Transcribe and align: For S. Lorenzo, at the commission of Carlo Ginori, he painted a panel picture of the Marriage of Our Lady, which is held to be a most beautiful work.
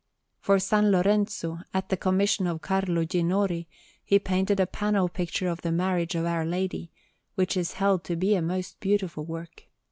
For 0.39 0.55
S. 0.55 0.71
Lorenzo, 0.71 1.59
at 1.75 1.89
the 1.89 1.95
commission 1.95 2.47
of 2.47 2.63
Carlo 2.63 3.05
Ginori, 3.05 3.67
he 4.03 4.17
painted 4.17 4.59
a 4.59 4.65
panel 4.65 5.07
picture 5.07 5.47
of 5.47 5.61
the 5.61 5.71
Marriage 5.71 6.15
of 6.15 6.25
Our 6.25 6.43
Lady, 6.43 6.91
which 7.35 7.55
is 7.55 7.73
held 7.73 8.03
to 8.05 8.15
be 8.15 8.33
a 8.33 8.41
most 8.41 8.79
beautiful 8.79 9.25
work. 9.25 9.65